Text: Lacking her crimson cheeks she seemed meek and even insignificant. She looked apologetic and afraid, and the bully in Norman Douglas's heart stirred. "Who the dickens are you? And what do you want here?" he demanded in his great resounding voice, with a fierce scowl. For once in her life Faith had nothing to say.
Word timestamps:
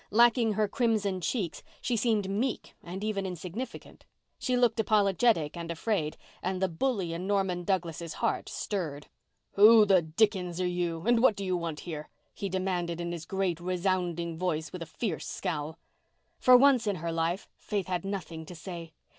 Lacking 0.09 0.53
her 0.53 0.67
crimson 0.67 1.21
cheeks 1.21 1.61
she 1.79 1.95
seemed 1.95 2.27
meek 2.27 2.73
and 2.81 3.03
even 3.03 3.23
insignificant. 3.23 4.03
She 4.39 4.57
looked 4.57 4.79
apologetic 4.79 5.55
and 5.55 5.69
afraid, 5.69 6.17
and 6.41 6.59
the 6.59 6.67
bully 6.67 7.13
in 7.13 7.27
Norman 7.27 7.63
Douglas's 7.65 8.15
heart 8.15 8.49
stirred. 8.49 9.09
"Who 9.51 9.85
the 9.85 10.01
dickens 10.01 10.59
are 10.59 10.65
you? 10.65 11.03
And 11.05 11.21
what 11.21 11.35
do 11.35 11.45
you 11.45 11.55
want 11.55 11.81
here?" 11.81 12.09
he 12.33 12.49
demanded 12.49 12.99
in 12.99 13.11
his 13.11 13.27
great 13.27 13.59
resounding 13.59 14.39
voice, 14.39 14.73
with 14.73 14.81
a 14.81 14.87
fierce 14.87 15.27
scowl. 15.27 15.77
For 16.39 16.57
once 16.57 16.87
in 16.87 16.95
her 16.95 17.11
life 17.11 17.47
Faith 17.59 17.85
had 17.85 18.03
nothing 18.03 18.43
to 18.47 18.55
say. 18.55 18.93